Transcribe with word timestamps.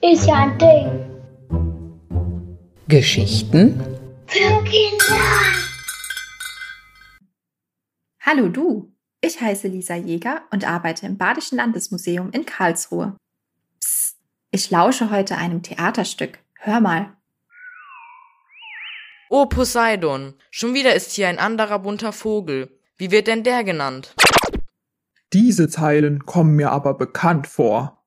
Ist 0.00 0.26
ja 0.28 0.34
ein 0.34 0.58
Ding. 0.58 1.10
Geschichten 2.86 3.82
Für 4.26 4.62
Kinder. 4.62 5.16
Hallo 8.20 8.48
du, 8.48 8.92
ich 9.20 9.40
heiße 9.40 9.66
Lisa 9.66 9.96
Jäger 9.96 10.42
und 10.52 10.64
arbeite 10.64 11.06
im 11.06 11.18
Badischen 11.18 11.58
Landesmuseum 11.58 12.30
in 12.30 12.46
Karlsruhe. 12.46 13.16
Psst, 13.80 14.18
ich 14.52 14.70
lausche 14.70 15.10
heute 15.10 15.36
einem 15.36 15.64
Theaterstück. 15.64 16.38
Hör 16.60 16.78
mal. 16.78 17.16
Oh 19.30 19.46
Poseidon, 19.46 20.34
schon 20.52 20.74
wieder 20.74 20.94
ist 20.94 21.10
hier 21.10 21.26
ein 21.26 21.40
anderer 21.40 21.80
bunter 21.80 22.12
Vogel. 22.12 22.77
Wie 22.98 23.12
wird 23.12 23.28
denn 23.28 23.44
der 23.44 23.62
genannt? 23.62 24.12
Diese 25.32 25.68
Zeilen 25.68 26.26
kommen 26.26 26.56
mir 26.56 26.72
aber 26.72 26.94
bekannt 26.94 27.46
vor. 27.46 28.04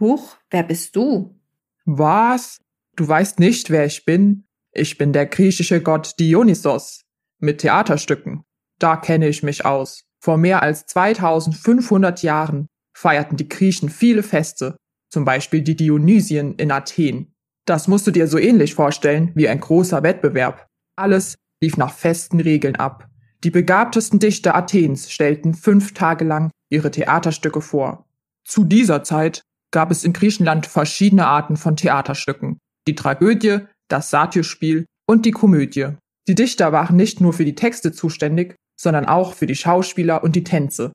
Huch, 0.00 0.38
wer 0.48 0.62
bist 0.62 0.96
du? 0.96 1.38
Was? 1.84 2.58
Du 2.96 3.06
weißt 3.06 3.40
nicht, 3.40 3.68
wer 3.68 3.84
ich 3.84 4.06
bin? 4.06 4.46
Ich 4.72 4.96
bin 4.96 5.12
der 5.12 5.26
griechische 5.26 5.82
Gott 5.82 6.18
Dionysos. 6.18 7.02
Mit 7.40 7.60
Theaterstücken. 7.60 8.44
Da 8.78 8.96
kenne 8.96 9.28
ich 9.28 9.42
mich 9.42 9.66
aus. 9.66 10.04
Vor 10.18 10.38
mehr 10.38 10.62
als 10.62 10.86
2500 10.86 12.22
Jahren 12.22 12.68
feierten 12.96 13.36
die 13.36 13.48
Griechen 13.48 13.90
viele 13.90 14.22
Feste, 14.22 14.76
zum 15.10 15.26
Beispiel 15.26 15.60
die 15.60 15.76
Dionysien 15.76 16.54
in 16.54 16.70
Athen. 16.70 17.34
Das 17.66 17.86
musst 17.86 18.06
du 18.06 18.10
dir 18.10 18.26
so 18.28 18.38
ähnlich 18.38 18.74
vorstellen 18.74 19.32
wie 19.34 19.48
ein 19.48 19.60
großer 19.60 20.02
Wettbewerb. 20.02 20.68
Alles 20.96 21.34
lief 21.60 21.76
nach 21.76 21.92
festen 21.92 22.40
Regeln 22.40 22.76
ab. 22.76 23.11
Die 23.44 23.50
begabtesten 23.50 24.20
Dichter 24.20 24.54
Athens 24.54 25.10
stellten 25.10 25.54
fünf 25.54 25.94
Tage 25.94 26.24
lang 26.24 26.50
ihre 26.70 26.92
Theaterstücke 26.92 27.60
vor. 27.60 28.06
Zu 28.44 28.64
dieser 28.64 29.02
Zeit 29.02 29.42
gab 29.72 29.90
es 29.90 30.04
in 30.04 30.12
Griechenland 30.12 30.66
verschiedene 30.66 31.26
Arten 31.26 31.56
von 31.56 31.76
Theaterstücken. 31.76 32.58
Die 32.86 32.94
Tragödie, 32.94 33.60
das 33.88 34.10
Satyrspiel 34.10 34.86
und 35.06 35.26
die 35.26 35.32
Komödie. 35.32 35.88
Die 36.28 36.36
Dichter 36.36 36.70
waren 36.70 36.94
nicht 36.94 37.20
nur 37.20 37.32
für 37.32 37.44
die 37.44 37.56
Texte 37.56 37.90
zuständig, 37.90 38.54
sondern 38.80 39.06
auch 39.06 39.34
für 39.34 39.46
die 39.46 39.56
Schauspieler 39.56 40.22
und 40.22 40.36
die 40.36 40.44
Tänze. 40.44 40.92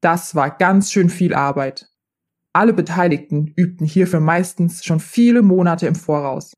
Das 0.00 0.34
war 0.34 0.50
ganz 0.56 0.90
schön 0.92 1.10
viel 1.10 1.34
Arbeit. 1.34 1.88
Alle 2.54 2.72
Beteiligten 2.72 3.52
übten 3.54 3.86
hierfür 3.86 4.20
meistens 4.20 4.84
schon 4.84 5.00
viele 5.00 5.42
Monate 5.42 5.86
im 5.86 5.94
Voraus. 5.94 6.54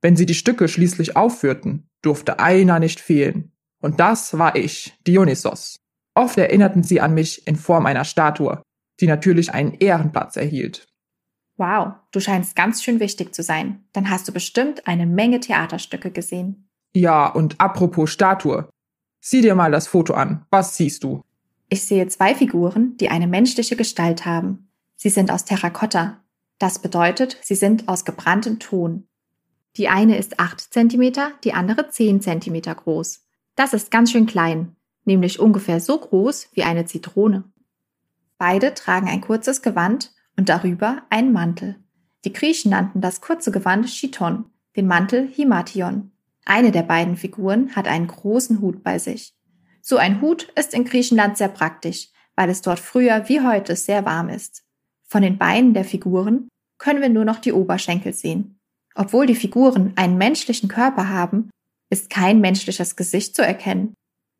Wenn 0.00 0.16
sie 0.16 0.26
die 0.26 0.34
Stücke 0.34 0.68
schließlich 0.68 1.16
aufführten, 1.16 1.88
durfte 2.02 2.38
einer 2.38 2.78
nicht 2.78 3.00
fehlen. 3.00 3.52
Und 3.80 4.00
das 4.00 4.36
war 4.38 4.56
ich, 4.56 4.94
Dionysos. 5.06 5.76
Oft 6.14 6.36
erinnerten 6.38 6.82
sie 6.82 7.00
an 7.00 7.14
mich 7.14 7.46
in 7.46 7.56
Form 7.56 7.86
einer 7.86 8.04
Statue, 8.04 8.62
die 9.00 9.06
natürlich 9.06 9.52
einen 9.52 9.74
Ehrenplatz 9.74 10.36
erhielt. 10.36 10.88
Wow, 11.56 11.94
du 12.12 12.20
scheinst 12.20 12.56
ganz 12.56 12.82
schön 12.82 13.00
wichtig 13.00 13.34
zu 13.34 13.42
sein. 13.42 13.84
Dann 13.92 14.10
hast 14.10 14.28
du 14.28 14.32
bestimmt 14.32 14.86
eine 14.86 15.06
Menge 15.06 15.40
Theaterstücke 15.40 16.10
gesehen. 16.10 16.68
Ja, 16.94 17.26
und 17.26 17.60
apropos 17.60 18.10
Statue. 18.10 18.68
Sieh 19.20 19.42
dir 19.42 19.54
mal 19.54 19.70
das 19.70 19.88
Foto 19.88 20.14
an. 20.14 20.46
Was 20.50 20.76
siehst 20.76 21.04
du? 21.04 21.22
Ich 21.68 21.84
sehe 21.84 22.06
zwei 22.08 22.34
Figuren, 22.34 22.96
die 22.96 23.10
eine 23.10 23.26
menschliche 23.26 23.76
Gestalt 23.76 24.24
haben. 24.24 24.70
Sie 24.96 25.10
sind 25.10 25.30
aus 25.30 25.44
Terrakotta. 25.44 26.24
Das 26.58 26.80
bedeutet, 26.80 27.38
sie 27.42 27.54
sind 27.54 27.88
aus 27.88 28.04
gebranntem 28.04 28.58
Ton. 28.58 29.06
Die 29.76 29.88
eine 29.88 30.16
ist 30.16 30.40
8 30.40 30.60
cm, 30.60 31.12
die 31.44 31.52
andere 31.52 31.88
10 31.88 32.20
cm 32.20 32.62
groß. 32.62 33.27
Das 33.58 33.72
ist 33.72 33.90
ganz 33.90 34.12
schön 34.12 34.26
klein, 34.26 34.76
nämlich 35.04 35.40
ungefähr 35.40 35.80
so 35.80 35.98
groß 35.98 36.50
wie 36.52 36.62
eine 36.62 36.84
Zitrone. 36.86 37.42
Beide 38.38 38.72
tragen 38.72 39.08
ein 39.08 39.20
kurzes 39.20 39.62
Gewand 39.62 40.12
und 40.36 40.48
darüber 40.48 41.02
einen 41.10 41.32
Mantel. 41.32 41.74
Die 42.24 42.32
Griechen 42.32 42.70
nannten 42.70 43.00
das 43.00 43.20
kurze 43.20 43.50
Gewand 43.50 43.86
Chiton, 43.86 44.44
den 44.76 44.86
Mantel 44.86 45.26
Himation. 45.26 46.12
Eine 46.44 46.70
der 46.70 46.84
beiden 46.84 47.16
Figuren 47.16 47.74
hat 47.74 47.88
einen 47.88 48.06
großen 48.06 48.60
Hut 48.60 48.84
bei 48.84 49.00
sich. 49.00 49.34
So 49.82 49.96
ein 49.96 50.20
Hut 50.20 50.52
ist 50.54 50.72
in 50.72 50.84
Griechenland 50.84 51.36
sehr 51.36 51.48
praktisch, 51.48 52.10
weil 52.36 52.50
es 52.50 52.62
dort 52.62 52.78
früher 52.78 53.28
wie 53.28 53.40
heute 53.40 53.74
sehr 53.74 54.04
warm 54.04 54.28
ist. 54.28 54.62
Von 55.08 55.22
den 55.22 55.36
Beinen 55.36 55.74
der 55.74 55.84
Figuren 55.84 56.46
können 56.78 57.02
wir 57.02 57.08
nur 57.08 57.24
noch 57.24 57.40
die 57.40 57.52
Oberschenkel 57.52 58.12
sehen. 58.12 58.60
Obwohl 58.94 59.26
die 59.26 59.34
Figuren 59.34 59.94
einen 59.96 60.16
menschlichen 60.16 60.68
Körper 60.68 61.08
haben, 61.08 61.50
ist 61.90 62.10
kein 62.10 62.40
menschliches 62.40 62.96
Gesicht 62.96 63.34
zu 63.34 63.42
erkennen. 63.42 63.94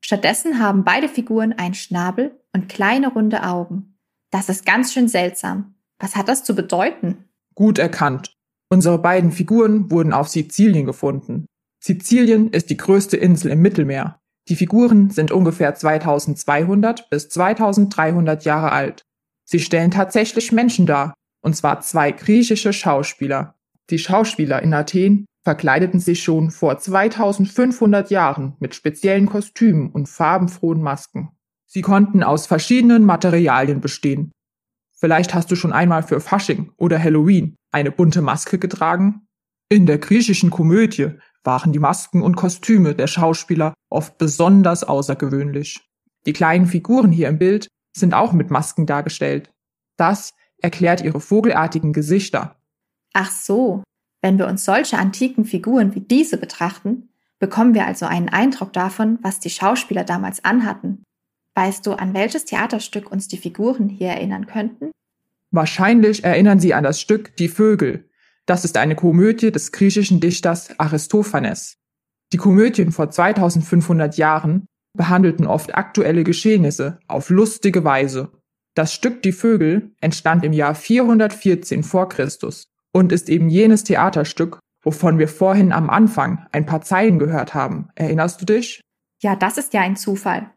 Stattdessen 0.05 0.61
haben 0.61 0.85
beide 0.85 1.09
Figuren 1.09 1.53
einen 1.53 1.75
Schnabel 1.75 2.39
und 2.53 2.69
kleine 2.69 3.13
runde 3.13 3.43
Augen. 3.43 3.99
Das 4.31 4.49
ist 4.49 4.67
ganz 4.67 4.93
schön 4.93 5.09
seltsam. 5.09 5.75
Was 5.99 6.17
hat 6.17 6.29
das 6.29 6.45
zu 6.45 6.55
bedeuten? 6.55 7.25
Gut 7.55 7.79
erkannt. 7.79 8.35
Unsere 8.71 8.99
beiden 8.99 9.33
Figuren 9.33 9.91
wurden 9.91 10.13
auf 10.13 10.29
Sizilien 10.29 10.85
gefunden. 10.85 11.47
Sizilien 11.83 12.51
ist 12.51 12.71
die 12.71 12.77
größte 12.77 13.17
Insel 13.17 13.53
im 13.53 13.63
Mittelmeer. 13.63 14.21
Die 14.49 14.57
Figuren 14.57 15.11
sind 15.11 15.33
ungefähr 15.33 15.75
2200 15.75 17.11
bis 17.11 17.29
2300 17.29 18.45
Jahre 18.45 18.73
alt. 18.73 19.03
Sie 19.45 19.61
stellen 19.61 19.91
tatsächlich 19.91 20.53
Menschen 20.53 20.87
dar, 20.87 21.15
und 21.43 21.57
zwar 21.57 21.81
zwei 21.81 22.13
griechische 22.13 22.73
Schauspieler. 22.73 23.55
Die 23.91 23.99
Schauspieler 23.99 24.63
in 24.63 24.75
Athen 24.75 25.27
verkleideten 25.49 25.99
sich 25.99 26.23
schon 26.23 26.51
vor 26.51 26.77
2500 26.77 28.11
Jahren 28.11 28.55
mit 28.61 28.75
speziellen 28.75 29.25
Kostümen 29.25 29.91
und 29.91 30.07
farbenfrohen 30.07 30.83
Masken. 30.83 31.31
Sie 31.65 31.81
konnten 31.81 32.23
aus 32.23 32.47
verschiedenen 32.47 33.07
Materialien 33.07 33.81
bestehen. 33.81 34.31
Vielleicht 34.95 35.33
hast 35.33 35.51
du 35.51 35.57
schon 35.57 35.73
einmal 35.73 36.03
für 36.03 36.21
Fasching 36.21 36.73
oder 36.77 37.03
Halloween 37.03 37.57
eine 37.73 37.91
bunte 37.91 38.21
Maske 38.21 38.59
getragen? 38.59 39.27
In 39.71 39.87
der 39.87 39.97
griechischen 39.97 40.51
Komödie 40.51 41.13
waren 41.45 41.73
die 41.73 41.79
Masken 41.79 42.21
und 42.21 42.37
Kostüme 42.37 42.95
der 42.95 43.07
Schauspieler 43.07 43.73
oft 43.89 44.19
besonders 44.19 44.85
außergewöhnlich. 44.85 45.81
Die 46.27 46.35
kleinen 46.35 46.67
Figuren 46.67 47.11
hier 47.11 47.31
im 47.31 47.39
Bild 47.39 47.69
sind 47.97 48.13
auch 48.13 48.35
mit 48.35 48.51
Masken 48.51 48.85
dargestellt. 48.85 49.49
Das 49.97 50.35
erklärt 50.59 51.01
ihre 51.01 51.21
vogelartigen 51.21 51.95
Gesichter. 51.95 52.61
Ach 53.15 53.31
so, 53.31 53.83
wenn 54.21 54.39
wir 54.39 54.47
uns 54.47 54.65
solche 54.65 54.99
antiken 54.99 55.45
Figuren 55.45 55.95
wie 55.95 56.01
diese 56.01 56.39
betrachten, 56.39 57.09
bekommen 57.39 57.75
wir 57.75 57.87
also 57.87 58.07
einen 58.07 58.29
Eindruck 58.29 58.73
davon, 58.73 59.19
was 59.23 59.41
die 59.41 59.51
Schauspieler 59.51 60.05
damals 60.05 60.45
anhatten. 60.45 61.05
Weißt 61.55 61.87
du, 61.87 61.93
an 61.93 62.15
welches 62.15 62.45
Theaterstück 62.45 63.11
uns 63.11 63.29
die 63.29 63.37
Figuren 63.37 63.89
hier 63.89 64.09
erinnern 64.09 64.47
könnten? 64.47 64.91
Wahrscheinlich 65.51 66.25
erinnern 66.25 66.61
sie 66.61 66.75
an 66.75 66.85
das 66.85 67.01
Stück 67.01 67.37
Die 67.37 67.49
Vögel. 67.49 68.09
Das 68.47 68.65
ist 68.65 68.77
eine 68.77 68.97
Komödie 68.97 69.53
des 69.53 69.73
griechischen 69.73 70.21
Dichters 70.21 70.79
Aristophanes. 70.79 71.77
Die 72.33 72.37
Komödien 72.37 72.93
vor 72.93 73.11
2500 73.11 74.17
Jahren 74.17 74.67
behandelten 74.95 75.47
oft 75.47 75.75
aktuelle 75.75 76.25
Geschehnisse 76.25 76.99
auf 77.07 77.31
lustige 77.31 77.85
Weise. 77.85 78.33
Das 78.75 78.93
Stück 78.93 79.23
Die 79.23 79.33
Vögel 79.33 79.93
entstand 80.01 80.45
im 80.45 80.53
Jahr 80.53 80.75
414 80.75 81.83
vor 81.83 82.09
Christus 82.09 82.69
und 82.93 83.13
ist 83.13 83.29
eben 83.29 83.49
jenes 83.49 83.85
Theaterstück, 83.85 84.59
wovon 84.83 85.19
wir 85.19 85.29
vorhin 85.29 85.73
am 85.73 85.91
Anfang 85.91 86.47
ein 86.53 86.67
paar 86.67 86.83
Zeilen 86.83 87.19
gehört 87.19 87.55
haben. 87.55 87.89
Erinnerst 87.95 88.41
du 88.41 88.47
dich? 88.47 88.81
Ja, 89.21 89.37
das 89.37 89.59
ist 89.59 89.75
ja 89.75 89.81
ein 89.81 89.97
Zufall. 89.97 90.51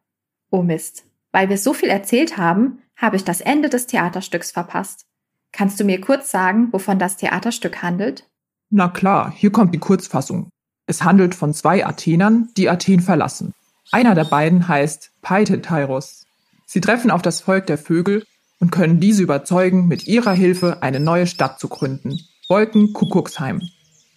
Oh 0.51 0.61
Mist. 0.61 1.05
Weil 1.31 1.49
wir 1.49 1.57
so 1.57 1.73
viel 1.73 1.89
erzählt 1.89 2.37
haben, 2.37 2.79
habe 2.95 3.15
ich 3.15 3.23
das 3.23 3.41
Ende 3.41 3.69
des 3.69 3.87
Theaterstücks 3.87 4.51
verpasst. 4.51 5.05
Kannst 5.51 5.79
du 5.79 5.83
mir 5.83 5.99
kurz 5.99 6.31
sagen, 6.31 6.69
wovon 6.71 6.99
das 6.99 7.17
Theaterstück 7.17 7.81
handelt? 7.81 8.29
Na 8.69 8.87
klar, 8.87 9.31
hier 9.35 9.51
kommt 9.51 9.73
die 9.73 9.79
Kurzfassung. 9.79 10.49
Es 10.85 11.03
handelt 11.03 11.35
von 11.35 11.53
zwei 11.53 11.85
Athenern, 11.85 12.49
die 12.57 12.69
Athen 12.69 12.99
verlassen. 12.99 13.53
Einer 13.91 14.15
der 14.15 14.25
beiden 14.25 14.67
heißt 14.67 15.11
Peithetairos. 15.21 16.25
Sie 16.65 16.79
treffen 16.79 17.11
auf 17.11 17.21
das 17.21 17.41
Volk 17.41 17.67
der 17.67 17.77
Vögel 17.77 18.25
und 18.61 18.71
können 18.71 19.01
diese 19.01 19.23
überzeugen, 19.23 19.87
mit 19.87 20.07
ihrer 20.07 20.31
Hilfe 20.31 20.81
eine 20.81 21.01
neue 21.01 21.27
Stadt 21.27 21.59
zu 21.59 21.67
gründen. 21.67 22.19
Wolken 22.47 22.93
Kuckucksheim. 22.93 23.61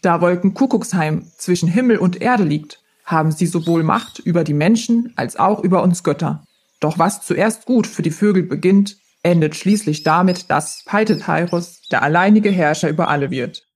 Da 0.02 0.20
Wolken 0.20 0.54
Kuckucksheim 0.54 1.26
zwischen 1.38 1.68
Himmel 1.68 1.96
und 1.96 2.20
Erde 2.20 2.44
liegt, 2.44 2.80
haben 3.04 3.32
sie 3.32 3.46
sowohl 3.46 3.82
Macht 3.82 4.18
über 4.18 4.44
die 4.44 4.54
Menschen 4.54 5.12
als 5.16 5.36
auch 5.36 5.64
über 5.64 5.82
uns 5.82 6.04
Götter. 6.04 6.44
Doch 6.78 6.98
was 6.98 7.22
zuerst 7.22 7.64
gut 7.64 7.86
für 7.86 8.02
die 8.02 8.10
Vögel 8.10 8.42
beginnt, 8.42 8.98
endet 9.22 9.56
schließlich 9.56 10.02
damit, 10.02 10.50
dass 10.50 10.84
Peitethairos 10.84 11.80
der 11.90 12.02
alleinige 12.02 12.50
Herrscher 12.50 12.90
über 12.90 13.08
alle 13.08 13.30
wird. 13.30 13.66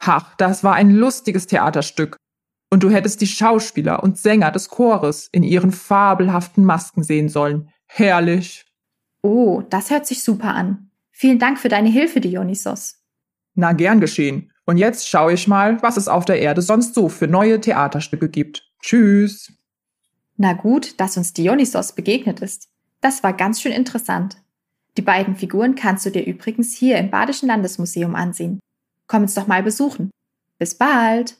Ach, 0.00 0.34
das 0.36 0.62
war 0.62 0.74
ein 0.74 0.90
lustiges 0.90 1.46
Theaterstück. 1.46 2.16
Und 2.70 2.82
du 2.82 2.90
hättest 2.90 3.22
die 3.22 3.26
Schauspieler 3.26 4.02
und 4.02 4.18
Sänger 4.18 4.50
des 4.50 4.68
Chores 4.68 5.28
in 5.32 5.42
ihren 5.42 5.72
fabelhaften 5.72 6.64
Masken 6.64 7.02
sehen 7.02 7.28
sollen. 7.28 7.70
Herrlich. 7.86 8.66
Oh, 9.22 9.62
das 9.68 9.90
hört 9.90 10.06
sich 10.06 10.22
super 10.22 10.54
an. 10.54 10.90
Vielen 11.10 11.38
Dank 11.38 11.58
für 11.58 11.68
deine 11.68 11.90
Hilfe, 11.90 12.20
Dionysos. 12.20 12.96
Na, 13.54 13.72
gern 13.72 14.00
geschehen. 14.00 14.50
Und 14.64 14.78
jetzt 14.78 15.08
schaue 15.08 15.32
ich 15.32 15.48
mal, 15.48 15.82
was 15.82 15.96
es 15.96 16.08
auf 16.08 16.24
der 16.24 16.40
Erde 16.40 16.62
sonst 16.62 16.94
so 16.94 17.08
für 17.08 17.26
neue 17.26 17.60
Theaterstücke 17.60 18.28
gibt. 18.28 18.62
Tschüss. 18.80 19.52
Na 20.36 20.54
gut, 20.54 20.98
dass 21.00 21.16
uns 21.16 21.32
Dionysos 21.32 21.92
begegnet 21.92 22.40
ist. 22.40 22.68
Das 23.00 23.22
war 23.22 23.32
ganz 23.32 23.60
schön 23.60 23.72
interessant. 23.72 24.36
Die 24.96 25.02
beiden 25.02 25.36
Figuren 25.36 25.74
kannst 25.74 26.06
du 26.06 26.10
dir 26.10 26.24
übrigens 26.24 26.74
hier 26.74 26.98
im 26.98 27.10
Badischen 27.10 27.48
Landesmuseum 27.48 28.14
ansehen. 28.14 28.60
Komm 29.06 29.22
uns 29.22 29.34
doch 29.34 29.46
mal 29.46 29.62
besuchen. 29.62 30.10
Bis 30.58 30.74
bald! 30.74 31.36